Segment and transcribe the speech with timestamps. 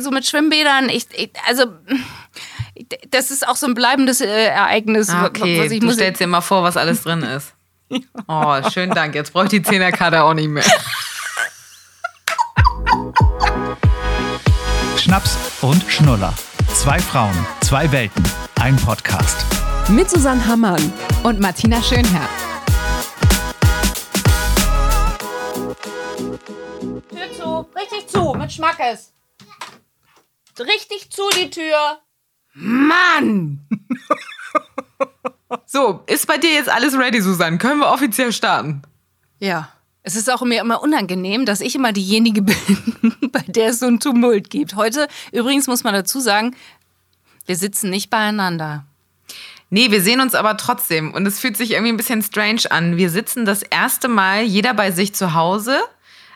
[0.00, 1.66] so mit Schwimmbädern, ich, ich also
[3.10, 5.10] das ist auch so ein bleibendes äh, Ereignis.
[5.10, 7.54] Ah, okay, was ich du muss stellst dir mal vor, was alles drin ist.
[8.26, 9.14] Oh, schönen Dank.
[9.14, 10.64] Jetzt brauche ich die Zehnerkarte auch nicht mehr.
[14.96, 16.32] Schnaps und Schnuller.
[16.72, 18.24] Zwei Frauen, zwei Welten,
[18.62, 19.44] ein Podcast.
[19.88, 20.90] Mit Susanne Hammann
[21.22, 22.30] und Martina Schönherr.
[27.10, 29.11] Tür zu, richtig zu, mit Schmackes.
[30.58, 31.98] Richtig zu die Tür.
[32.54, 33.66] Mann!
[35.66, 37.58] So, ist bei dir jetzt alles ready, Susanne?
[37.58, 38.82] Können wir offiziell starten?
[39.38, 39.68] Ja.
[40.04, 42.56] Es ist auch mir immer unangenehm, dass ich immer diejenige bin,
[43.30, 44.74] bei der es so ein Tumult gibt.
[44.74, 46.56] Heute, übrigens muss man dazu sagen,
[47.46, 48.84] wir sitzen nicht beieinander.
[49.70, 52.96] Nee, wir sehen uns aber trotzdem und es fühlt sich irgendwie ein bisschen strange an.
[52.96, 55.80] Wir sitzen das erste Mal jeder bei sich zu Hause.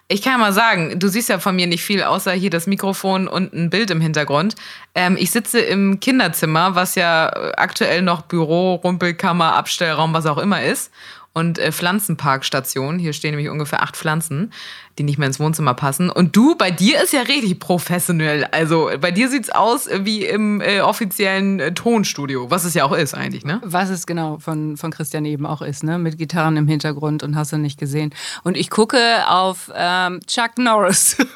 [0.08, 3.26] Ich kann mal sagen, du siehst ja von mir nicht viel, außer hier das Mikrofon
[3.26, 4.54] und ein Bild im Hintergrund.
[4.94, 10.62] Ähm, ich sitze im Kinderzimmer, was ja aktuell noch Büro, Rumpelkammer, Abstellraum, was auch immer
[10.62, 10.92] ist.
[11.36, 12.98] Und äh, Pflanzenparkstation.
[12.98, 14.54] Hier stehen nämlich ungefähr acht Pflanzen,
[14.96, 16.08] die nicht mehr ins Wohnzimmer passen.
[16.08, 18.46] Und du, bei dir ist ja richtig professionell.
[18.52, 22.92] Also bei dir sieht's aus wie im äh, offiziellen äh, Tonstudio, was es ja auch
[22.96, 23.60] ist eigentlich, ne?
[23.62, 25.98] Was es genau von, von Christian eben auch ist, ne?
[25.98, 28.14] Mit Gitarren im Hintergrund und hast du nicht gesehen.
[28.42, 31.18] Und ich gucke auf ähm, Chuck Norris.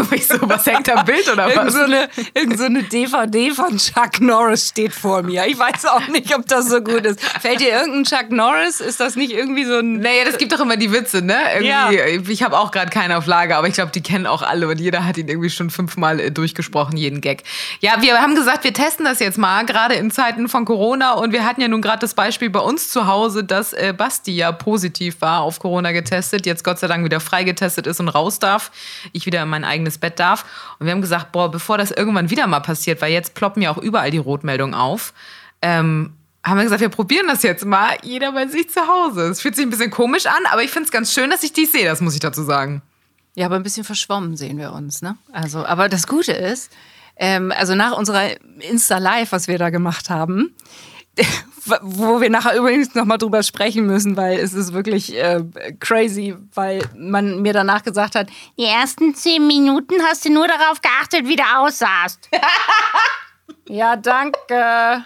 [0.12, 1.74] ich so, was hängt am Bild oder Irgend was?
[1.74, 5.46] so, eine, irgend so eine DVD von Chuck Norris steht vor mir.
[5.46, 7.20] Ich weiß auch nicht, ob das so gut ist.
[7.40, 8.80] Fällt dir irgendein Chuck Norris?
[8.80, 10.00] Ist das nicht irgendwie so ein.
[10.00, 11.36] Naja, das gibt doch immer die Witze, ne?
[11.54, 11.90] Irgendwie, Ja.
[12.28, 14.80] Ich habe auch gerade keinen auf Lager, aber ich glaube, die kennen auch alle und
[14.80, 17.42] jeder hat ihn irgendwie schon fünfmal äh, durchgesprochen, jeden Gag.
[17.80, 21.32] Ja, wir haben gesagt, wir testen das jetzt mal, gerade in Zeiten von Corona und
[21.32, 24.52] wir hatten ja nun gerade das Beispiel bei uns zu Hause, dass äh, Basti ja
[24.52, 28.70] positiv war, auf Corona getestet, jetzt Gott sei Dank wieder freigetestet ist und raus darf,
[29.12, 30.44] ich wieder in mein eigenes Bett darf.
[30.78, 33.70] Und wir haben gesagt, boah, bevor das irgendwann wieder mal passiert, weil jetzt ploppen ja
[33.70, 35.12] auch überall die Rotmeldungen auf,
[35.60, 39.28] ähm, haben wir gesagt, wir probieren das jetzt mal, jeder bei sich zu Hause.
[39.28, 41.52] Es fühlt sich ein bisschen komisch an, aber ich finde es ganz schön, dass ich
[41.52, 42.82] dies sehe, das muss ich dazu sagen.
[43.34, 45.16] Ja, aber ein bisschen verschwommen sehen wir uns, ne?
[45.32, 46.72] Also, aber das Gute ist,
[47.16, 48.30] ähm, also nach unserer
[48.60, 50.54] Insta-Live, was wir da gemacht haben,
[51.82, 55.42] wo wir nachher übrigens nochmal drüber sprechen müssen, weil es ist wirklich äh,
[55.78, 58.28] crazy, weil man mir danach gesagt hat,
[58.58, 62.28] die ersten zehn Minuten hast du nur darauf geachtet, wie du aussahst.
[63.68, 65.04] ja, danke.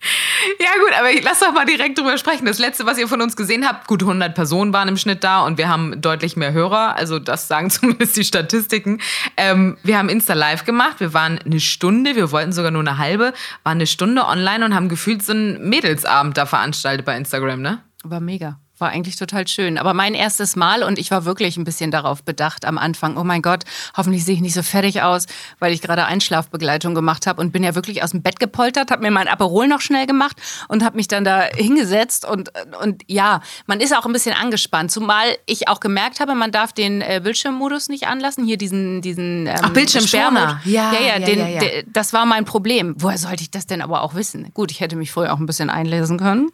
[0.58, 2.46] Ja gut, aber lass doch mal direkt drüber sprechen.
[2.46, 5.44] Das letzte, was ihr von uns gesehen habt, gut 100 Personen waren im Schnitt da
[5.44, 6.96] und wir haben deutlich mehr Hörer.
[6.96, 9.00] Also das sagen zumindest die Statistiken.
[9.36, 11.00] Ähm, wir haben Insta Live gemacht.
[11.00, 14.74] Wir waren eine Stunde, wir wollten sogar nur eine halbe, waren eine Stunde online und
[14.74, 17.82] haben gefühlt so einen Mädelsabend da veranstaltet bei Instagram, ne?
[18.02, 18.58] War mega.
[18.80, 19.76] War eigentlich total schön.
[19.78, 23.16] Aber mein erstes Mal und ich war wirklich ein bisschen darauf bedacht am Anfang.
[23.18, 23.64] Oh mein Gott,
[23.96, 25.26] hoffentlich sehe ich nicht so fertig aus,
[25.58, 29.02] weil ich gerade Einschlafbegleitung gemacht habe und bin ja wirklich aus dem Bett gepoltert, habe
[29.02, 30.36] mir mein Aperol noch schnell gemacht
[30.68, 32.50] und habe mich dann da hingesetzt und,
[32.82, 34.90] und ja, man ist auch ein bisschen angespannt.
[34.90, 38.44] Zumal ich auch gemerkt habe, man darf den äh, Bildschirmmodus nicht anlassen.
[38.46, 40.60] Hier diesen, diesen ähm, Ach, Bildschirmschoner.
[40.62, 40.72] Sperrmodus.
[40.72, 41.60] Ja, ja, ja, ja, den, ja, ja.
[41.60, 42.94] der- das war mein Problem.
[42.98, 44.50] Woher sollte ich das denn aber auch wissen?
[44.54, 46.50] Gut, ich hätte mich vorher auch ein bisschen einlesen können.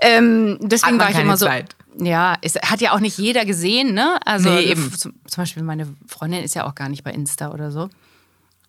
[0.00, 1.46] Ähm, deswegen war ich immer so.
[1.46, 1.76] Zeit.
[1.98, 4.18] Ja, es hat ja auch nicht jeder gesehen, ne?
[4.24, 4.92] Also Nee, eben.
[4.92, 7.90] Zum, zum Beispiel meine Freundin ist ja auch gar nicht bei Insta oder so.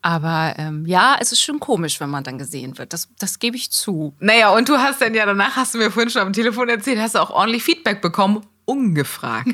[0.02, 2.92] Aber ähm, ja, es ist schon komisch, wenn man dann gesehen wird.
[2.92, 4.14] Das, das gebe ich zu.
[4.20, 7.00] Naja, und du hast dann ja danach, hast du mir vorhin schon am Telefon erzählt,
[7.00, 9.48] hast du auch ordentlich Feedback bekommen, ungefragt.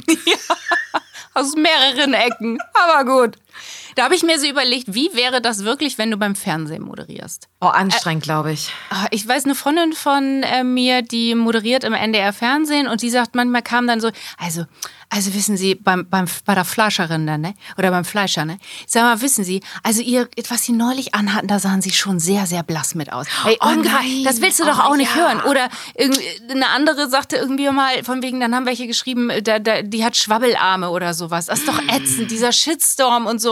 [1.34, 2.59] Aus mehreren Ecken.
[2.75, 3.36] Aber gut.
[3.94, 7.48] Da habe ich mir so überlegt, wie wäre das wirklich, wenn du beim Fernsehen moderierst?
[7.60, 8.71] Oh, anstrengend, glaube ich.
[8.91, 13.10] Ah, Ich weiß, eine Freundin von äh, mir, die moderiert im NDR Fernsehen und die
[13.10, 14.65] sagt, manchmal kam dann so, also,
[15.12, 17.54] also wissen Sie, beim, beim, bei der Fleischerin da, ne?
[17.76, 18.59] Oder beim Fleischer, ne?
[18.87, 22.47] Sag mal, wissen Sie, also ihr, was Sie neulich anhatten, da sahen Sie schon sehr,
[22.47, 23.27] sehr blass mit aus.
[23.44, 24.22] Ey, Oh nein.
[24.25, 25.22] Das willst du doch Oh auch nicht ja.
[25.22, 25.41] hören.
[25.42, 25.69] Oder
[26.50, 30.04] eine andere sagte irgendwie mal, von wegen, dann haben welche geschrieben, äh, da, da, die
[30.04, 31.47] hat Schwabbelarme oder sowas.
[31.47, 33.50] Das ist doch ätzend, dieser Shitstorm und so.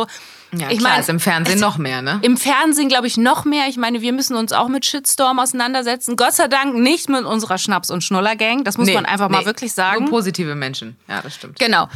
[0.53, 2.20] Ja, ich klar, mein, ist im Fernsehen es- noch mehr, ne?
[2.22, 3.67] im Fernsehen, glaube ich, noch mehr.
[3.69, 6.17] Ich meine, wir müssen uns auch mit Shitstorm auseinandersetzen.
[6.17, 8.64] Gott sei Dank nicht mit unserer Schnaps- und Schnuller-Gang.
[8.64, 9.44] Das muss Nee, man einfach mal nee.
[9.46, 10.05] wirklich sagen.
[10.05, 10.96] Nur positive Menschen.
[11.06, 11.58] Ja, das stimmt.
[11.58, 11.88] Genau.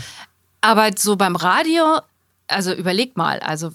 [0.60, 1.98] Aber so beim Radio,
[2.46, 3.72] also überleg mal, also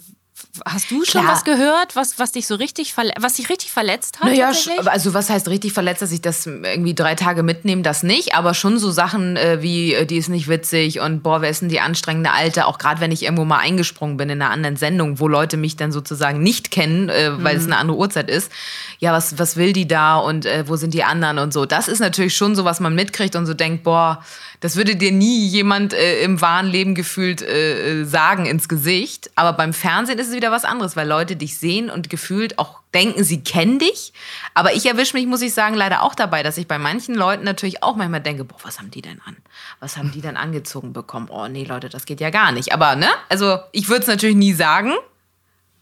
[0.66, 1.32] hast du schon Klar.
[1.32, 4.26] was gehört, was, was dich so richtig, was dich richtig verletzt hat?
[4.26, 4.52] Naja,
[4.86, 8.54] also was heißt richtig verletzt, dass ich das irgendwie drei Tage mitnehme, das nicht, aber
[8.54, 11.68] schon so Sachen äh, wie, äh, die ist nicht witzig und boah, wer ist denn
[11.68, 15.20] die anstrengende Alte, auch gerade wenn ich irgendwo mal eingesprungen bin in einer anderen Sendung,
[15.20, 18.50] wo Leute mich dann sozusagen nicht kennen, äh, weil es eine andere Uhrzeit ist.
[18.98, 21.66] Ja, was, was will die da und äh, wo sind die anderen und so.
[21.66, 24.24] Das ist natürlich schon so, was man mitkriegt und so denkt, boah,
[24.60, 29.30] Das würde dir nie jemand äh, im wahren Leben gefühlt äh, äh, sagen ins Gesicht.
[29.36, 32.80] Aber beim Fernsehen ist es wieder was anderes, weil Leute dich sehen und gefühlt auch
[32.92, 34.12] denken, sie kennen dich.
[34.54, 37.44] Aber ich erwische mich, muss ich sagen, leider auch dabei, dass ich bei manchen Leuten
[37.44, 39.36] natürlich auch manchmal denke, boah, was haben die denn an?
[39.78, 41.28] Was haben die denn angezogen bekommen?
[41.30, 42.72] Oh nee, Leute, das geht ja gar nicht.
[42.72, 44.92] Aber ne, also ich würde es natürlich nie sagen.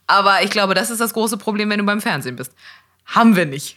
[0.07, 2.53] Aber ich glaube, das ist das große Problem, wenn du beim Fernsehen bist.
[3.07, 3.77] Haben wir nicht.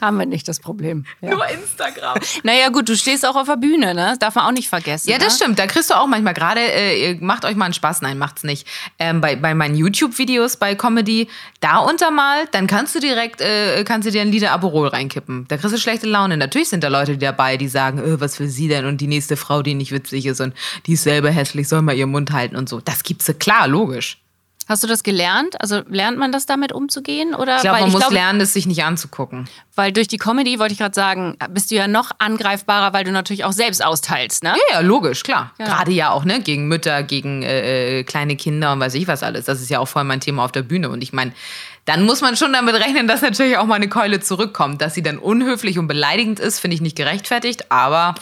[0.00, 1.04] Haben wir nicht das Problem.
[1.20, 1.30] Ja.
[1.30, 2.18] Nur Instagram.
[2.42, 4.08] Naja, gut, du stehst auch auf der Bühne, ne?
[4.10, 5.10] Das darf man auch nicht vergessen.
[5.10, 5.44] Ja, das ne?
[5.44, 5.58] stimmt.
[5.58, 8.02] Da kriegst du auch manchmal gerade, äh, macht euch mal einen Spaß.
[8.02, 8.66] Nein, macht's nicht.
[8.98, 11.28] Ähm, bei, bei meinen YouTube-Videos bei Comedy,
[11.60, 15.46] da untermalt, dann kannst du direkt, äh, kannst du dir ein Lieder Aperol reinkippen.
[15.48, 16.36] Da kriegst du schlechte Laune.
[16.36, 19.36] Natürlich sind da Leute dabei, die sagen, äh, was für sie denn und die nächste
[19.36, 20.54] Frau, die nicht witzig ist und
[20.86, 22.80] die ist selber hässlich, soll mal ihren Mund halten und so.
[22.80, 24.18] Das gibt's klar, logisch.
[24.68, 25.60] Hast du das gelernt?
[25.60, 27.36] Also lernt man das damit umzugehen?
[27.36, 27.56] Oder?
[27.56, 29.48] Ich glaube, man muss glaub, lernen, es sich nicht anzugucken.
[29.76, 33.12] Weil durch die Comedy, wollte ich gerade sagen, bist du ja noch angreifbarer, weil du
[33.12, 34.54] natürlich auch selbst austeilst, ne?
[34.70, 35.52] Ja, ja, logisch, klar.
[35.58, 35.66] Ja.
[35.66, 36.40] Gerade ja auch, ne?
[36.40, 39.44] Gegen Mütter, gegen äh, äh, kleine Kinder und weiß ich was alles.
[39.44, 40.88] Das ist ja auch voll mein Thema auf der Bühne.
[40.88, 41.32] Und ich meine,
[41.84, 44.80] dann muss man schon damit rechnen, dass natürlich auch mal eine Keule zurückkommt.
[44.80, 48.16] Dass sie dann unhöflich und beleidigend ist, finde ich nicht gerechtfertigt, aber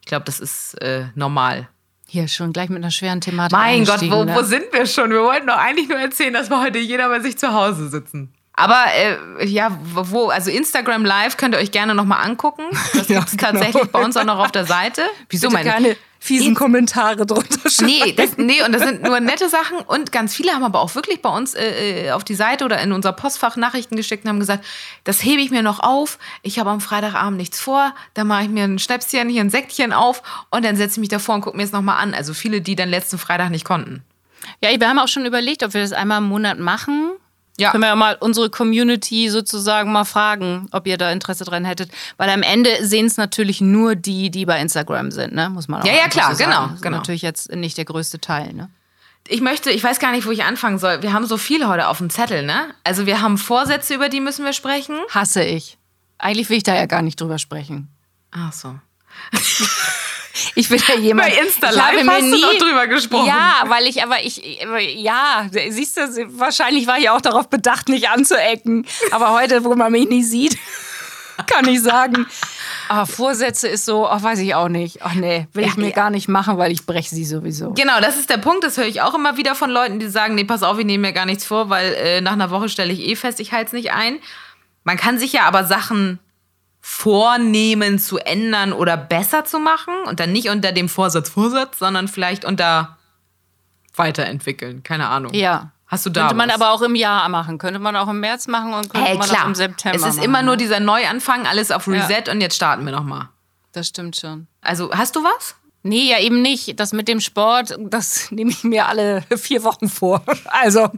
[0.00, 1.68] ich glaube, das ist äh, normal.
[2.08, 3.58] Hier schon gleich mit einer schweren Thematik.
[3.58, 4.34] Mein Gott, wo, ne?
[4.34, 5.10] wo sind wir schon?
[5.10, 8.32] Wir wollten doch eigentlich nur erzählen, dass wir heute jeder bei sich zu Hause sitzen.
[8.52, 12.62] Aber äh, ja, wo, also Instagram Live könnt ihr euch gerne nochmal angucken.
[12.94, 13.52] Das Ja, gibt's genau.
[13.52, 15.02] tatsächlich bei uns auch noch auf der Seite.
[15.28, 17.86] Wieso Bitte keine fiesen Inst- Kommentare drunter schreiben.
[17.86, 19.78] Nee, das, nee, und das sind nur nette Sachen.
[19.78, 22.80] Und ganz viele haben aber auch wirklich bei uns äh, äh, auf die Seite oder
[22.80, 24.64] in unser Postfach Nachrichten geschickt und haben gesagt,
[25.04, 26.18] das hebe ich mir noch auf.
[26.42, 27.94] Ich habe am Freitagabend nichts vor.
[28.14, 31.08] Dann mache ich mir ein Schnäpschen, hier ein Säckchen auf und dann setze ich mich
[31.08, 32.14] davor und gucke mir es nochmal an.
[32.14, 34.02] Also viele, die dann letzten Freitag nicht konnten.
[34.62, 37.05] Ja, wir haben auch schon überlegt, ob wir das einmal im Monat machen.
[37.58, 37.70] Ja.
[37.70, 41.90] Können wir ja mal unsere Community sozusagen mal fragen, ob ihr da Interesse dran hättet.
[42.18, 45.48] Weil am Ende sehen es natürlich nur die, die bei Instagram sind, ne?
[45.48, 46.98] Muss man auch Ja, ja, klar, so genau, Das ist genau.
[46.98, 48.68] natürlich jetzt nicht der größte Teil, ne?
[49.28, 51.02] Ich möchte, ich weiß gar nicht, wo ich anfangen soll.
[51.02, 52.74] Wir haben so viel heute auf dem Zettel, ne?
[52.84, 54.96] Also wir haben Vorsätze, über die müssen wir sprechen.
[55.10, 55.78] Hasse ich.
[56.18, 57.88] Eigentlich will ich da ja gar nicht drüber sprechen.
[58.30, 58.74] Ach so.
[60.54, 61.28] Ich bin ja jemand.
[61.28, 63.26] Bei Insta ich habe Live mir hast du nie, noch drüber gesprochen.
[63.26, 64.42] Ja, weil ich, aber ich,
[64.96, 66.00] ja, siehst du,
[66.38, 68.86] wahrscheinlich war ich auch darauf bedacht, nicht anzuecken.
[69.10, 70.56] Aber heute, wo man mich nicht sieht,
[71.46, 72.26] kann ich sagen.
[72.88, 74.98] Aber Vorsätze ist so, ach, weiß ich auch nicht.
[75.02, 75.94] Ach nee, will ich Ja, mir ja.
[75.94, 77.72] gar nicht machen, weil ich breche sie sowieso.
[77.72, 78.62] Genau, das ist der Punkt.
[78.64, 81.08] Das höre ich auch immer wieder von Leuten, die sagen, nee, pass auf, ich nehme
[81.08, 83.66] mir gar nichts vor, weil äh, nach einer Woche stelle ich eh fest, ich halte
[83.68, 84.18] es nicht ein.
[84.84, 86.20] Man kann sich ja aber Sachen
[86.88, 92.06] vornehmen zu ändern oder besser zu machen und dann nicht unter dem Vorsatz Vorsatz, sondern
[92.06, 92.96] vielleicht unter
[93.96, 94.84] weiterentwickeln.
[94.84, 95.34] Keine Ahnung.
[95.34, 95.72] Ja.
[95.88, 96.54] Hast du da Könnte man was?
[96.54, 97.58] aber auch im Jahr machen.
[97.58, 99.42] Könnte man auch im März machen und könnte Hey, man klar.
[99.42, 100.24] auch im September es ist machen.
[100.24, 100.58] immer nur ne?
[100.58, 103.30] dieser Neuanfang, alles auf Reset und jetzt starten wir nochmal.
[103.72, 104.46] Das stimmt schon.
[104.62, 105.56] Also, hast du was?
[105.86, 106.78] Nee, ja eben nicht.
[106.80, 110.22] Das mit dem Sport, das nehme ich mir alle vier Wochen vor.
[110.48, 110.88] Also,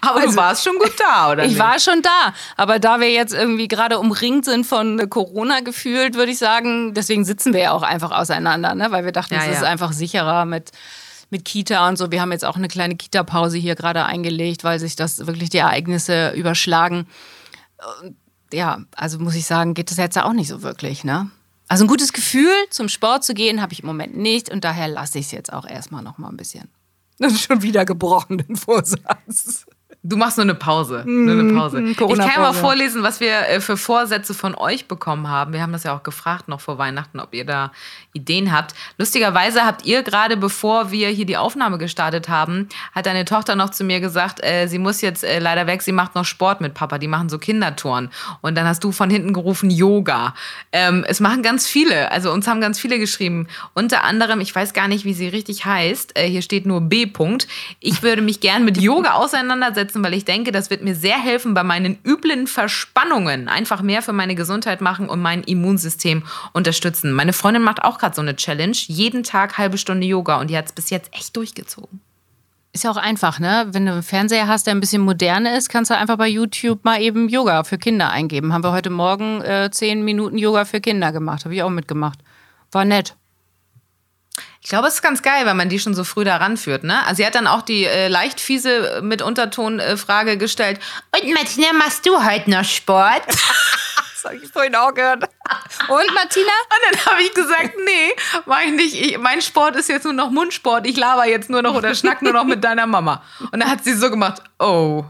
[0.00, 1.44] Aber du warst schon gut da, oder?
[1.44, 1.58] ich nicht?
[1.58, 2.32] war schon da.
[2.56, 7.24] Aber da wir jetzt irgendwie gerade umringt sind von Corona gefühlt, würde ich sagen, deswegen
[7.24, 8.90] sitzen wir ja auch einfach auseinander, ne?
[8.90, 9.68] weil wir dachten, Ja, es ist ja.
[9.68, 10.70] einfach sicherer mit,
[11.30, 12.10] mit Kita und so.
[12.10, 15.58] Wir haben jetzt auch eine kleine Kita-Pause hier gerade eingelegt, weil sich das wirklich die
[15.58, 17.06] Ereignisse überschlagen.
[18.52, 21.30] Ja, also muss ich sagen, geht das jetzt auch nicht so wirklich, ne?
[21.72, 24.88] Also ein gutes Gefühl, zum Sport zu gehen, habe ich im Moment nicht und daher
[24.88, 26.68] lasse ich es jetzt auch erstmal noch mal ein bisschen.
[27.18, 29.64] Das ist schon wieder gebrochen, den Vorsatz.
[30.04, 31.04] Du machst nur eine Pause.
[31.06, 31.80] Nur eine Pause.
[31.80, 35.52] mm, Ich kann ja mal vorlesen, was wir äh, für Vorsätze von euch bekommen haben.
[35.52, 37.70] Wir haben das ja auch gefragt noch vor Weihnachten, ob ihr da
[38.12, 38.74] Ideen habt.
[38.98, 43.70] Lustigerweise habt ihr gerade, bevor wir hier die Aufnahme gestartet haben, hat deine Tochter noch
[43.70, 46.74] zu mir gesagt, äh, sie muss jetzt äh, leider weg, sie macht noch Sport mit
[46.74, 48.10] Papa, die machen so Kindertouren.
[48.40, 50.34] Und dann hast du von hinten gerufen Yoga.
[50.72, 53.46] Ähm, es machen ganz viele, also uns haben ganz viele geschrieben.
[53.72, 57.04] Unter anderem, ich weiß gar nicht, wie sie richtig heißt, äh, hier steht nur B.
[57.04, 57.46] -Punkt.
[57.78, 61.54] Ich würde mich gern mit Yoga auseinandersetzen, weil ich denke, das wird mir sehr helfen
[61.54, 63.48] bei meinen üblen Verspannungen.
[63.48, 66.22] Einfach mehr für meine Gesundheit machen und mein Immunsystem
[66.52, 67.12] unterstützen.
[67.12, 68.76] Meine Freundin macht auch gerade so eine Challenge.
[68.86, 72.00] Jeden Tag halbe Stunde Yoga und die hat es bis jetzt echt durchgezogen.
[72.74, 73.66] Ist ja auch einfach, ne?
[73.72, 76.84] Wenn du einen Fernseher hast, der ein bisschen moderner ist, kannst du einfach bei YouTube
[76.84, 78.54] mal eben Yoga für Kinder eingeben.
[78.54, 81.44] Haben wir heute Morgen äh, zehn Minuten Yoga für Kinder gemacht.
[81.44, 82.18] Habe ich auch mitgemacht.
[82.70, 83.14] War nett.
[84.64, 86.84] Ich glaube, es ist ganz geil, wenn man die schon so früh da ranführt.
[86.84, 87.04] Ne?
[87.04, 90.78] Also sie hat dann auch die äh, leicht fiese äh, mit Unterton äh, Frage gestellt.
[91.10, 93.22] Und Martina, machst du heute noch Sport?
[94.22, 95.24] Das habe ich vorhin auch gehört.
[95.88, 96.52] Und Martina?
[96.70, 98.14] Und dann habe ich gesagt, nee,
[98.46, 98.94] mach ich nicht.
[98.94, 100.86] Ich, mein Sport ist jetzt nur noch Mundsport.
[100.86, 103.20] Ich laber jetzt nur noch oder schnack nur noch mit deiner Mama.
[103.40, 105.04] Und dann hat sie so gemacht, oh.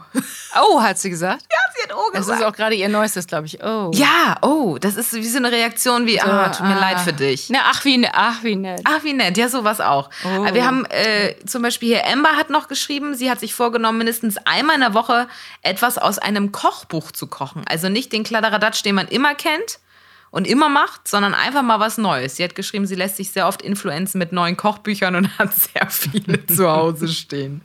[0.60, 1.42] Oh, hat sie gesagt.
[1.50, 2.40] Ja, sie hat oh Das gesagt.
[2.40, 3.62] ist auch gerade ihr neuestes, glaube ich.
[3.62, 3.90] Oh.
[3.94, 6.80] ja, oh, das ist wie so eine Reaktion wie, ah, tut mir ah.
[6.80, 7.48] leid für dich.
[7.50, 8.80] Na, ach, wie, ne- ach, wie nett.
[8.84, 10.10] Ach, wie nett, ja, sowas auch.
[10.24, 10.44] Oh.
[10.52, 14.36] Wir haben äh, zum Beispiel hier, Amber hat noch geschrieben, sie hat sich vorgenommen, mindestens
[14.44, 15.28] einmal in der Woche
[15.62, 17.62] etwas aus einem Kochbuch zu kochen.
[17.66, 19.78] Also nicht den Kladderadatsch, den man immer kennt
[20.32, 22.36] und immer macht, sondern einfach mal was Neues.
[22.36, 25.88] Sie hat geschrieben, sie lässt sich sehr oft influenzen mit neuen Kochbüchern und hat sehr
[25.88, 27.62] viele zu Hause stehen.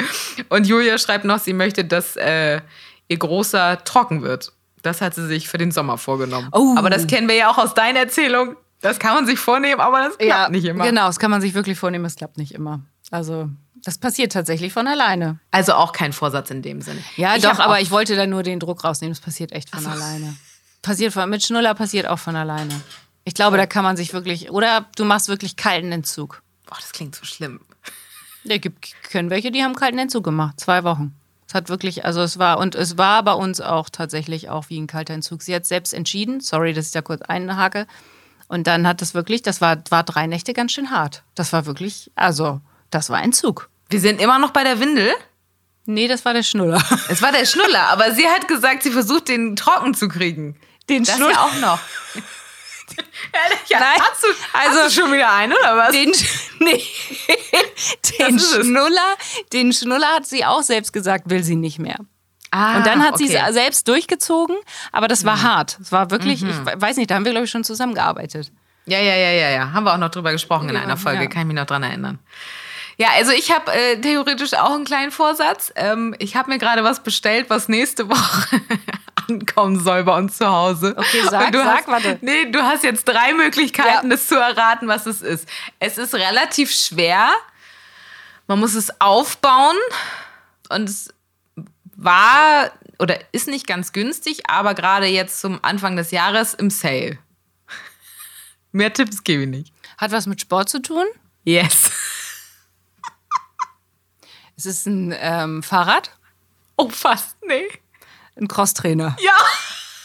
[0.49, 2.61] Und Julia schreibt noch, sie möchte, dass äh,
[3.07, 4.51] ihr großer trocken wird.
[4.83, 6.49] Das hat sie sich für den Sommer vorgenommen.
[6.51, 6.75] Oh.
[6.77, 8.57] Aber das kennen wir ja auch aus deiner Erzählung.
[8.81, 10.85] Das kann man sich vornehmen, aber das klappt nicht immer.
[10.85, 12.81] Genau, das kann man sich wirklich vornehmen, es klappt nicht immer.
[13.09, 13.49] Also,
[13.83, 15.39] das passiert tatsächlich von alleine.
[15.51, 16.99] Also auch kein Vorsatz in dem Sinne.
[17.15, 19.13] Ja, Ich doch, aber ich wollte da nur den Druck rausnehmen.
[19.13, 20.35] Es passiert echt von alleine.
[20.87, 22.73] Passiert von, mit Schnuller passiert auch von alleine.
[23.25, 26.41] Ich glaube, da kann man sich wirklich, oder du machst wirklich kalten Entzug.
[26.65, 27.59] Boah, das klingt so schlimm.
[28.45, 31.13] Es gibt können welche, die haben kalten Entzug gemacht, zwei Wochen.
[31.45, 34.79] Es hat wirklich, also es war, und es war bei uns auch tatsächlich auch wie
[34.79, 35.41] ein kalter Entzug.
[35.41, 37.85] Sie hat selbst entschieden, sorry, dass ich da kurz einhake.
[38.47, 41.23] Und dann hat es wirklich, das war, war drei Nächte ganz schön hart.
[41.35, 43.67] Das war wirklich, also, das war Entzug.
[43.89, 45.11] Wir sind immer noch bei der Windel.
[45.85, 46.81] Nee, das war der Schnuller.
[47.09, 50.55] Es war der Schnuller, aber sie hat gesagt, sie versucht, den trocken zu kriegen.
[50.89, 51.33] Den Das Schnuller.
[51.33, 51.79] ja auch noch.
[53.67, 55.91] ja, Nein, hast du, also- hast du schon wieder einen, oder was?
[55.91, 56.11] Den,
[56.59, 56.83] nee,
[58.19, 58.39] den.
[58.39, 59.15] Schnuller,
[59.53, 61.97] den Schnuller hat sie auch selbst gesagt, will sie nicht mehr.
[62.51, 63.43] ah, Und dann hat sie okay.
[63.47, 64.55] es selbst durchgezogen,
[64.91, 65.77] aber das war hart.
[65.81, 68.51] Es war wirklich, ich weiß nicht, da haben wir, glaube ich, schon zusammengearbeitet.
[68.85, 69.73] Ja, ja, ja, ja, ja.
[69.73, 71.27] Haben wir auch noch drüber gesprochen in Ja, einer Folge, ja.
[71.29, 72.19] kann ich mich noch dran erinnern.
[72.99, 75.71] Ja, also ich habe äh, theoretisch auch einen kleinen Vorsatz.
[75.75, 78.61] Ähm, ich habe mir gerade was bestellt, was nächste Woche
[79.29, 80.93] ankommen soll bei uns zu Hause.
[80.97, 82.17] Okay, sag, du sag, hast, warte.
[82.21, 84.15] Nee, du hast jetzt drei Möglichkeiten, Ja.
[84.15, 85.47] das zu erraten, was es ist.
[85.79, 87.29] Es ist relativ schwer.
[88.47, 89.75] Man muss es aufbauen
[90.69, 91.13] und es
[91.95, 97.17] war oder ist nicht ganz günstig, aber gerade jetzt zum Anfang des Jahres im Sale.
[98.71, 99.73] Mehr Tipps gebe ich nicht.
[99.97, 101.05] Hat was mit Sport zu tun?
[101.43, 101.91] Yes.
[104.55, 106.11] Es ist ein ähm, Fahrrad,
[106.79, 107.35] Oh, fast.
[107.47, 107.65] Nee.
[108.39, 109.15] Ein Crosstrainer.
[109.19, 109.33] Ja.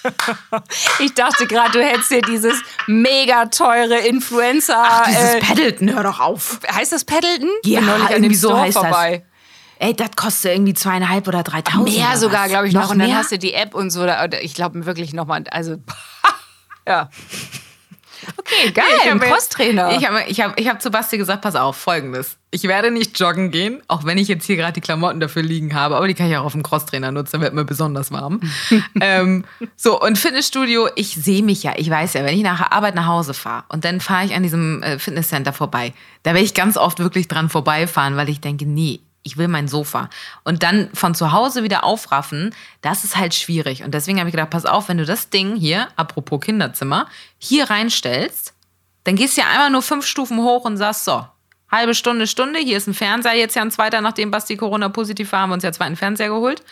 [0.98, 4.84] Ich dachte gerade, du hättest dir dieses mega teure Influencer.
[5.06, 6.58] Dieses äh, Paddleton, hör doch auf.
[6.68, 7.48] heißt das Paddleton?
[7.62, 8.82] Ja, Bin neulich an irgendwie dem so Store heißt das.
[8.82, 9.24] vorbei.
[9.78, 11.84] Ey, das kostet irgendwie zweieinhalb oder dreitausend.
[11.96, 12.90] Mehr oder sogar, glaube ich, noch.
[12.90, 13.16] Und dann mehr?
[13.16, 14.06] hast du die App und so.
[14.40, 15.44] Ich glaube wirklich nochmal.
[15.50, 15.76] Also,
[16.86, 17.08] ja.
[18.36, 18.84] Okay, geil.
[18.96, 19.96] Ich ein habe Crosstrainer.
[19.96, 22.36] Ich habe ich hab, ich hab zu Basti gesagt, pass auf, folgendes.
[22.50, 25.74] Ich werde nicht joggen gehen, auch wenn ich jetzt hier gerade die Klamotten dafür liegen
[25.74, 28.40] habe, aber die kann ich auch auf dem Crosstrainer nutzen, dann wird mir besonders warm.
[29.00, 29.44] ähm,
[29.76, 32.94] so, und Fitnessstudio, ich sehe mich ja, ich weiß ja, wenn ich nach der Arbeit
[32.94, 36.54] nach Hause fahre und dann fahre ich an diesem äh, Fitnesscenter vorbei, da werde ich
[36.54, 40.10] ganz oft wirklich dran vorbeifahren, weil ich denke, nee, ich will mein Sofa.
[40.44, 43.84] Und dann von zu Hause wieder aufraffen, das ist halt schwierig.
[43.84, 47.06] Und deswegen habe ich gedacht, pass auf, wenn du das Ding hier, apropos Kinderzimmer,
[47.38, 48.54] hier reinstellst,
[49.04, 51.24] dann gehst du ja einmal nur fünf Stufen hoch und sagst so,
[51.70, 55.32] halbe Stunde, Stunde, hier ist ein Fernseher, jetzt ja ein zweiter, nachdem Basti Corona positiv
[55.32, 56.62] war, haben wir uns ja zweiten Fernseher geholt.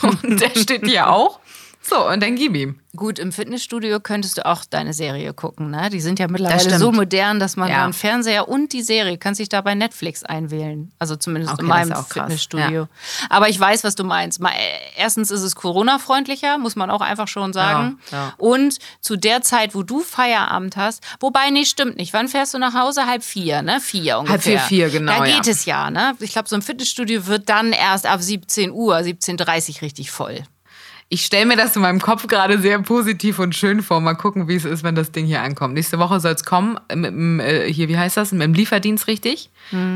[0.02, 1.40] Und der steht hier auch.
[1.88, 2.80] So, und dann gib ihm.
[2.96, 5.70] Gut, im Fitnessstudio könntest du auch deine Serie gucken.
[5.70, 5.88] Ne?
[5.90, 7.84] Die sind ja mittlerweile so modern, dass man Ja.
[7.84, 10.90] einen Fernseher und die Serie kannst dich da bei Netflix einwählen.
[10.98, 12.04] Also zumindest Okay, in meinem.
[12.04, 12.88] Fitnessstudio.
[13.30, 14.40] Aber ich weiß, was du meinst.
[14.40, 14.54] Mal, äh,
[14.96, 17.98] erstens ist es Corona-freundlicher, muss man auch einfach schon sagen.
[18.10, 18.34] Ja, ja.
[18.38, 22.12] Und zu der Zeit, wo du Feierabend hast, wobei, nee, stimmt nicht.
[22.12, 23.06] Wann fährst du nach Hause?
[23.06, 23.80] Halb vier, ne?
[23.80, 24.38] Vier ungefähr.
[24.40, 25.36] vier, vier, genau, Da ja.
[25.36, 26.14] geht es ja, ne?
[26.20, 30.42] Ich glaube, so ein Fitnessstudio wird dann erst ab 17 Uhr, 17.30 Uhr richtig voll.
[31.10, 34.00] Ich stelle mir das in meinem Kopf gerade sehr positiv und schön vor.
[34.00, 35.72] Mal gucken, wie es ist, wenn das Ding hier ankommt.
[35.72, 39.06] Nächste Woche soll es kommen, mit dem, äh, hier, wie heißt das, mit dem Lieferdienst
[39.06, 39.48] richtig?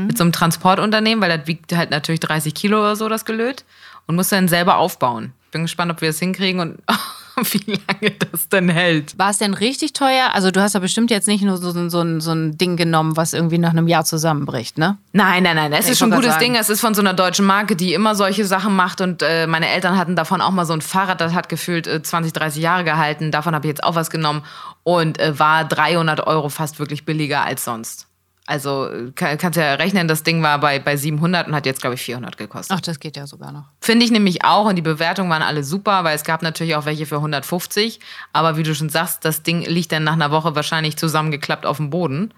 [0.07, 3.63] Mit so einem Transportunternehmen, weil das wiegt halt natürlich 30 Kilo oder so, das Gelöt.
[4.07, 5.33] Und muss dann selber aufbauen.
[5.51, 6.79] Bin gespannt, ob wir das hinkriegen und
[7.51, 9.17] wie lange das denn hält.
[9.17, 10.31] War es denn richtig teuer?
[10.33, 12.77] Also du hast ja bestimmt jetzt nicht nur so, so, so, ein, so ein Ding
[12.77, 14.97] genommen, was irgendwie nach einem Jahr zusammenbricht, ne?
[15.13, 15.73] Nein, nein, nein.
[15.73, 16.45] Es ist schon ein gutes sagen.
[16.45, 16.55] Ding.
[16.55, 19.01] Es ist von so einer deutschen Marke, die immer solche Sachen macht.
[19.01, 22.01] Und äh, meine Eltern hatten davon auch mal so ein Fahrrad, das hat gefühlt äh,
[22.01, 23.31] 20, 30 Jahre gehalten.
[23.31, 24.43] Davon habe ich jetzt auch was genommen
[24.83, 28.07] und äh, war 300 Euro fast wirklich billiger als sonst.
[28.45, 31.95] Also kann, kannst ja rechnen, das Ding war bei, bei 700 und hat jetzt, glaube
[31.95, 32.75] ich, 400 gekostet.
[32.75, 33.63] Ach, das geht ja sogar noch.
[33.79, 36.85] Finde ich nämlich auch und die Bewertungen waren alle super, weil es gab natürlich auch
[36.85, 38.01] welche für 150.
[38.33, 41.77] Aber wie du schon sagst, das Ding liegt dann nach einer Woche wahrscheinlich zusammengeklappt auf
[41.77, 42.33] dem Boden.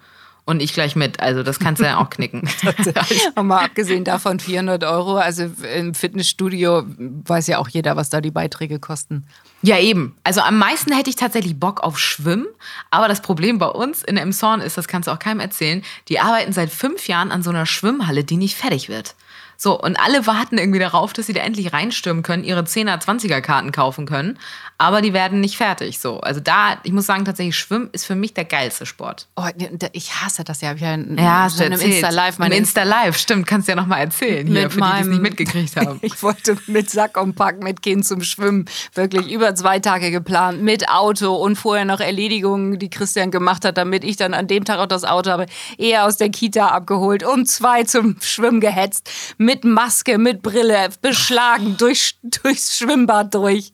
[0.48, 1.18] Und ich gleich mit.
[1.18, 2.48] Also das kannst du ja auch knicken.
[3.34, 8.20] Und mal abgesehen davon 400 Euro, also im Fitnessstudio weiß ja auch jeder, was da
[8.20, 9.26] die Beiträge kosten.
[9.66, 10.16] Ja, eben.
[10.22, 12.46] Also am meisten hätte ich tatsächlich Bock auf Schwimmen.
[12.92, 16.20] Aber das Problem bei uns in Emshorn ist, das kannst du auch keinem erzählen, die
[16.20, 19.16] arbeiten seit fünf Jahren an so einer Schwimmhalle, die nicht fertig wird.
[19.56, 23.40] So, und alle warten irgendwie darauf, dass sie da endlich reinstürmen können, ihre 10er, 20er
[23.40, 24.38] Karten kaufen können.
[24.78, 25.98] Aber die werden nicht fertig.
[25.98, 29.26] So, also da, ich muss sagen, tatsächlich Schwimmen ist für mich der geilste Sport.
[29.34, 29.46] Oh,
[29.92, 30.74] ich hasse das ja.
[30.74, 31.80] Ich ja, Ja, in einem.
[31.80, 32.36] Insta-Live.
[32.36, 34.76] Im meine Insta Live, stimmt, kannst du ja nochmal erzählen hier, für die, die es
[34.80, 36.00] meinem nicht mitgekriegt haben.
[36.06, 38.66] Ich wollte mit Sack und Pack mit Kind zum Schwimmen.
[38.94, 40.62] Wirklich über zwei Tage geplant.
[40.62, 44.64] Mit Auto und vorher noch Erledigungen, die Christian gemacht hat, damit ich dann an dem
[44.64, 45.46] Tag auch das Auto habe.
[45.78, 49.10] Eher aus der Kita abgeholt, um zwei zum Schwimmen gehetzt.
[49.46, 53.72] Mit Maske, mit Brille, beschlagen, durch, durchs Schwimmbad durch.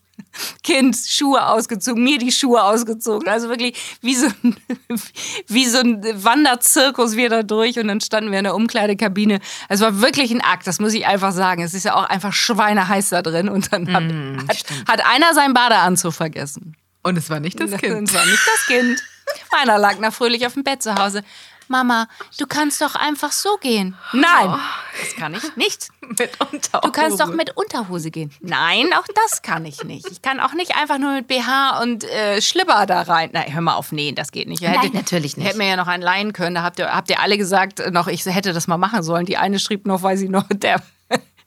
[0.63, 3.27] Kind, Schuhe ausgezogen, mir die Schuhe ausgezogen.
[3.27, 4.57] Also wirklich wie so ein,
[5.47, 9.41] wie so ein Wanderzirkus wir da durch und dann standen wir in der Umkleidekabine.
[9.71, 11.63] Es war wirklich ein Akt, das muss ich einfach sagen.
[11.63, 14.05] Es ist ja auch einfach schweineheiß da drin und dann hat,
[14.49, 16.77] hat, hat einer seinen Badeanzug vergessen.
[17.03, 18.09] Und es war nicht das Kind.
[18.09, 19.03] Das war nicht das Kind.
[19.51, 21.23] Meiner lag noch fröhlich auf dem Bett zu Hause.
[21.69, 22.07] Mama,
[22.39, 23.97] du kannst doch einfach so gehen.
[24.13, 24.59] Nein,
[25.01, 25.89] das kann ich nicht.
[26.09, 26.81] Mit Unterhose.
[26.83, 28.33] Du kannst doch mit Unterhose gehen.
[28.41, 30.07] Nein, auch das kann ich nicht.
[30.11, 33.31] Ich kann auch nicht einfach nur mit BH und äh, Schlipper da rein.
[33.33, 34.63] Nein, hör mal auf, nee, das geht nicht.
[34.63, 35.47] Nein, Hätte- natürlich nicht.
[35.47, 36.57] Hätten wir ja noch einen leihen können.
[36.57, 39.25] Da habt ihr, habt ihr alle gesagt, noch ich hätte das mal machen sollen.
[39.27, 40.83] Die eine schrieb noch, weil sie noch, der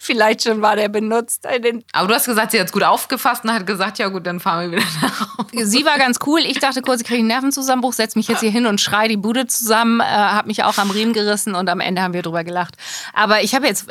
[0.05, 1.45] vielleicht schon war der benutzt.
[1.93, 4.39] Aber du hast gesagt, sie hat es gut aufgefasst und hat gesagt, ja gut, dann
[4.39, 5.65] fahren wir wieder nach Hause.
[5.65, 6.39] Sie war ganz cool.
[6.41, 9.17] Ich dachte kurz, ich kriege einen Nervenzusammenbruch, setze mich jetzt hier hin und schrei die
[9.17, 12.43] Bude zusammen, äh, habe mich auch am Riemen gerissen und am Ende haben wir drüber
[12.43, 12.75] gelacht.
[13.13, 13.88] Aber ich habe jetzt,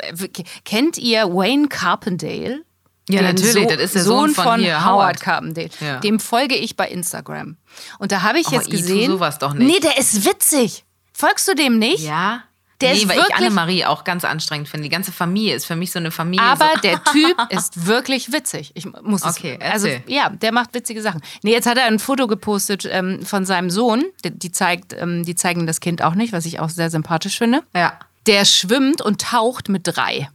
[0.63, 2.61] kennt ihr Wayne Carpendale?
[3.07, 5.19] Ja, Den natürlich, das ist der Sohn von hier, Howard.
[5.21, 5.69] Carpendale.
[5.79, 5.97] Ja.
[5.99, 7.55] Dem folge ich bei Instagram.
[7.99, 9.11] Und da habe ich Oh, jetzt i, tu gesehen.
[9.11, 9.67] sowas doch nicht.
[9.67, 10.85] Nee, der ist witzig.
[11.13, 12.03] Folgst du dem nicht?
[12.03, 12.41] Ja.
[12.81, 14.83] Der nee, ist weil ich wirklich- Annemarie auch ganz anstrengend finde.
[14.83, 16.43] Die ganze Familie ist für mich so eine Familie.
[16.45, 18.71] Aber so, der Typ ist wirklich witzig.
[18.75, 20.11] Ich muss es, Okay, also erzähl.
[20.13, 21.21] ja, der macht witzige Sachen.
[21.41, 24.03] Nee, jetzt hat er ein Foto gepostet ähm, von seinem Sohn.
[24.25, 27.37] Die, die zeigt, ähm, die zeigen das Kind auch nicht, was ich auch sehr sympathisch
[27.37, 27.63] finde.
[27.73, 27.97] ja.
[28.27, 30.27] Der schwimmt und taucht mit drei.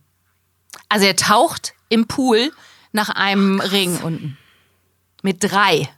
[0.89, 2.53] Also er taucht im Pool
[2.93, 4.39] nach einem Ring unten.
[5.23, 5.89] Mit drei.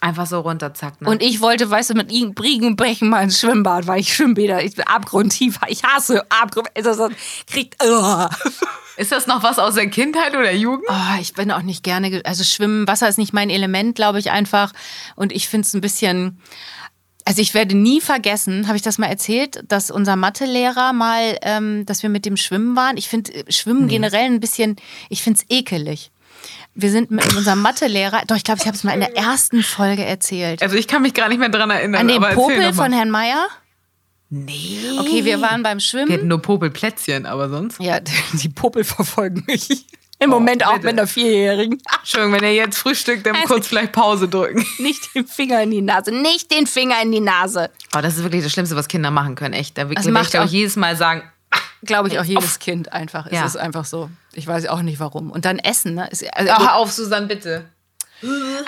[0.00, 1.00] Einfach so runter, zack.
[1.00, 1.08] Ne?
[1.08, 4.62] Und ich wollte, weißt du, mit ihm Briegen Brechen mal ins Schwimmbad, weil ich Schwimmbäder,
[4.62, 7.08] ich bin abgrundtief, ich hasse Abgrund, also so,
[7.46, 8.26] kriegt, oh.
[8.98, 10.84] ist das noch was aus der Kindheit oder Jugend?
[10.88, 14.18] Oh, ich bin auch nicht gerne, ge- also Schwimmen, Wasser ist nicht mein Element, glaube
[14.18, 14.72] ich einfach.
[15.16, 16.40] Und ich finde es ein bisschen,
[17.24, 21.86] also ich werde nie vergessen, habe ich das mal erzählt, dass unser Mathelehrer mal, ähm,
[21.86, 22.98] dass wir mit dem Schwimmen waren.
[22.98, 24.76] Ich finde äh, Schwimmen generell ein bisschen,
[25.08, 26.10] ich finde es ekelig.
[26.78, 29.62] Wir sind mit unserem Mathelehrer, doch ich glaube, ich habe es mal in der ersten
[29.62, 30.62] Folge erzählt.
[30.62, 32.02] Also ich kann mich gar nicht mehr dran erinnern.
[32.02, 33.48] An erzähl Popel von Herrn Meier.
[34.28, 34.78] Nee.
[34.98, 36.12] Okay, wir waren beim Wir Schwimmen.
[36.12, 37.80] hatten nur Popelplätzchen, aber sonst.
[37.80, 38.00] Ja,
[38.32, 39.86] die Popel verfolgen mich.
[40.18, 40.86] Im Moment auch bitte.
[40.86, 41.80] mit einer Vierjährigen.
[42.00, 44.64] Entschuldigung, wenn ihr jetzt frühstückt, dann Also- kurz vielleicht Pause drücken.
[44.78, 46.10] Nicht den Finger in die Nase.
[46.10, 47.70] Nicht den Finger in die Nase.
[47.96, 49.76] Oh, das ist wirklich das Schlimmste, was Kinder machen können, echt.
[49.78, 51.22] Da will Das ich, macht ich, auch- jedes Mal sagen,
[51.82, 53.30] Glaube ich auch jedes Kind einfach.
[53.30, 53.44] Ja.
[53.44, 54.10] Es ist einfach so.
[54.32, 55.30] Ich weiß auch nicht warum.
[55.30, 56.08] Und dann Essen, ne?
[56.10, 57.66] Ist, also, oh, hör auf, Susanne, bitte.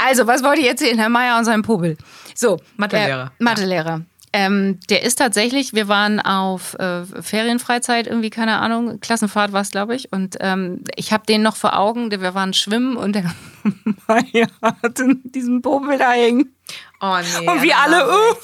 [0.07, 0.99] also, was wollte ich erzählen?
[0.99, 1.97] Herr Meier und sein Popel.
[2.35, 2.61] So.
[2.77, 3.33] Mathelehrer.
[3.39, 4.03] Äh, Mathelehrer.
[4.33, 9.71] Ähm, der ist tatsächlich, wir waren auf äh, Ferienfreizeit, irgendwie, keine Ahnung, Klassenfahrt war es,
[9.71, 10.13] glaube ich.
[10.13, 13.35] Und ähm, ich habe den noch vor Augen, wir waren schwimmen und der
[14.07, 16.55] Meier hatte diesen Popel da hängen.
[17.01, 17.49] Oh nee.
[17.49, 18.35] Und wir alle, uh,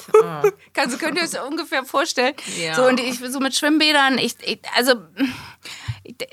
[0.73, 2.35] kannst, könnt ihr euch das ungefähr vorstellen?
[2.57, 2.73] Ja.
[2.75, 4.95] So, und ich so mit Schwimmbädern, ich, ich also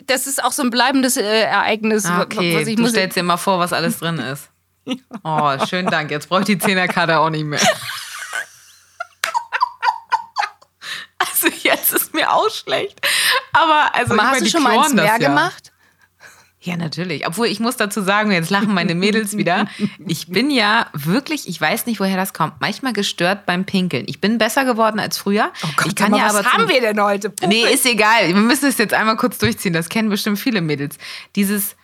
[0.06, 2.90] das ist auch so ein bleibendes äh, Ereignis, Ah, Okay, was ich du muss.
[2.92, 4.48] stellst dir mal vor, was alles drin ist.
[5.24, 6.10] Oh, schönen Dank.
[6.10, 7.60] Jetzt brauche ich die Zehnerkarte auch nicht mehr.
[11.18, 13.00] Also jetzt ist mir auch schlecht.
[13.52, 15.18] Aber also Aber ich hast meine, du schon mal ins Meer ja.
[15.18, 15.71] gemacht?
[16.64, 17.26] Ja, natürlich.
[17.26, 19.66] Obwohl ich muss dazu sagen, jetzt lachen meine Mädels wieder.
[20.06, 24.04] Ich bin ja wirklich, ich weiß nicht, woher das kommt, manchmal gestört beim Pinkeln.
[24.08, 25.52] Ich bin besser geworden als früher.
[25.86, 27.30] ich kann Sag mal, ja was aber haben zum- wir denn heute?
[27.30, 27.48] Popel?
[27.48, 28.28] Nee, ist egal.
[28.28, 29.72] Wir müssen es jetzt einmal kurz durchziehen.
[29.72, 30.96] Das kennen bestimmt viele Mädels.
[31.36, 31.74] Dieses,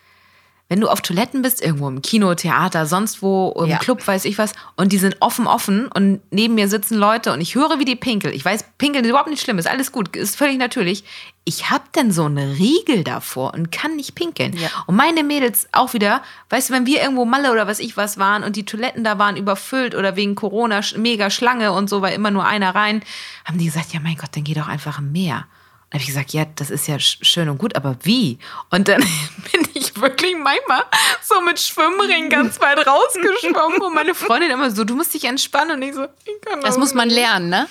[0.69, 3.79] wenn du auf Toiletten bist, irgendwo im Kino, Theater, sonst wo, im Ja.
[3.79, 7.41] Club, weiß ich was, und die sind offen, offen und neben mir sitzen Leute und
[7.41, 8.35] ich höre, wie die pinkeln.
[8.35, 11.03] Ich weiß, pinkeln ist überhaupt nicht schlimm, ist alles gut, ist völlig natürlich.
[11.43, 14.55] Ich hab denn so eine Riegel davor und kann nicht pinkeln.
[14.55, 14.69] Ja.
[14.85, 18.19] Und meine Mädels auch wieder, weißt du, wenn wir irgendwo Malle oder was ich was
[18.19, 22.13] waren und die Toiletten da waren überfüllt oder wegen Corona mega Schlange und so, weil
[22.13, 23.01] immer nur einer rein,
[23.45, 25.47] haben die gesagt, ja mein Gott, dann geh doch einfach im Meer.
[25.91, 28.37] Habe ich gesagt, ja, das ist ja sch- schön und gut, aber wie?
[28.69, 29.01] Und dann
[29.51, 30.83] bin ich wirklich manchmal
[31.23, 35.77] so mit Schwimmring ganz weit rausgeschwommen und meine Freundin immer so, du musst dich entspannen
[35.77, 37.67] und ich so, ich kann Das muss man lernen, ne?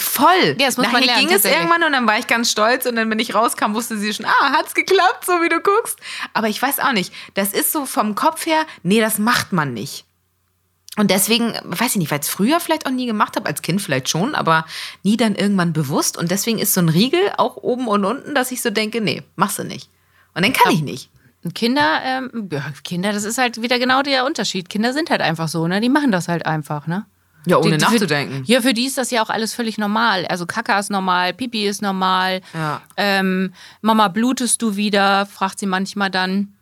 [0.00, 0.56] Voll.
[0.58, 2.86] Ja, das muss man Nachher lernen, ging es irgendwann und dann war ich ganz stolz
[2.86, 5.98] und dann, wenn ich rauskam, wusste sie schon, ah, hat's geklappt, so wie du guckst.
[6.32, 9.74] Aber ich weiß auch nicht, das ist so vom Kopf her, nee, das macht man
[9.74, 10.04] nicht.
[10.96, 13.62] Und deswegen, weiß ich nicht, weil ich es früher vielleicht auch nie gemacht habe, als
[13.62, 14.66] Kind vielleicht schon, aber
[15.04, 16.16] nie dann irgendwann bewusst.
[16.18, 19.22] Und deswegen ist so ein Riegel auch oben und unten, dass ich so denke, nee,
[19.36, 19.88] machst du nicht.
[20.34, 21.08] Und dann kann ich nicht.
[21.42, 24.68] Und Kinder, ähm, ja, Kinder, das ist halt wieder genau der Unterschied.
[24.68, 25.80] Kinder sind halt einfach so, ne?
[25.80, 27.06] Die machen das halt einfach, ne?
[27.46, 28.42] Ja, ohne Die- die- nachzudenken.
[28.44, 30.26] Ja, für die ist das ja auch alles völlig normal.
[30.26, 32.42] Also Kaka ist normal, Pipi ist normal.
[32.52, 32.82] Ja.
[32.98, 35.24] Ähm, Mama, blutest du wieder?
[35.24, 36.54] Fragt sie manchmal dann.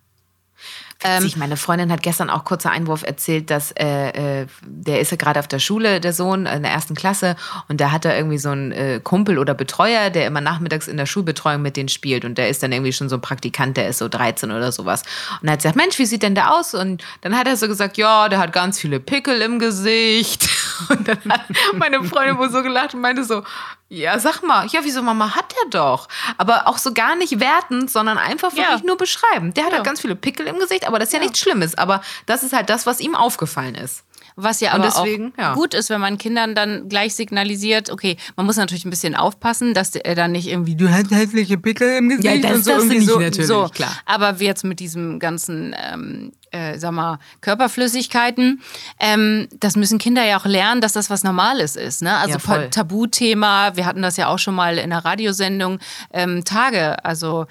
[1.05, 5.13] Ähm, Witzig, meine Freundin hat gestern auch kurzer Einwurf erzählt, dass äh, äh, der ist
[5.13, 7.37] ja gerade auf der Schule, der Sohn, in der ersten Klasse,
[7.69, 10.97] und da hat er irgendwie so einen äh, Kumpel oder Betreuer, der immer nachmittags in
[10.97, 12.25] der Schulbetreuung mit denen spielt.
[12.25, 15.05] Und der ist dann irgendwie schon so ein Praktikant, der ist so 13 oder sowas.
[15.41, 16.75] Und er hat gesagt, Mensch, wie sieht denn der aus?
[16.75, 20.49] Und dann hat er so gesagt, ja, der hat ganz viele Pickel im Gesicht.
[20.89, 21.43] Und dann hat
[21.75, 23.43] meine Freundin wohl so gelacht und meinte so,
[23.89, 26.09] ja, sag mal, ja, wieso Mama hat der doch?
[26.37, 28.65] Aber auch so gar nicht wertend, sondern einfach Ja.
[28.65, 29.55] wirklich nur beschreiben.
[29.55, 29.77] Der hat Ja.
[29.79, 31.77] halt ganz viele Pickel im Gesicht, aber das ist ja, nichts Schlimmes.
[31.77, 34.05] Aber das ist halt das, was ihm aufgefallen ist.
[34.41, 35.55] Was ja aber deswegen, auch ja.
[35.55, 39.75] gut ist, wenn man Kindern dann gleich signalisiert, okay, man muss natürlich ein bisschen aufpassen,
[39.75, 42.99] dass er dann nicht irgendwie, du hast hässliche Pickel im Gesicht das und so irgendwie
[42.99, 43.69] nicht, so, natürlich, so.
[43.75, 43.91] klar.
[44.07, 48.63] Aber wie jetzt mit diesem ganzen, ähm, äh, sag mal, Körperflüssigkeiten,
[48.99, 52.03] ähm, das müssen Kinder ja auch lernen, dass das was Normales ist.
[52.03, 52.17] Ne?
[52.17, 52.67] Also Ja.
[52.69, 55.79] Tabuthema, wir hatten das ja auch schon mal in der Radiosendung,
[56.13, 57.47] ähm, Tage, also